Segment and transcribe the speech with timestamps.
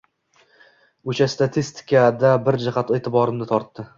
[1.13, 3.89] Oʻsha statistikada bir jihat eʼtiborimni tortdi.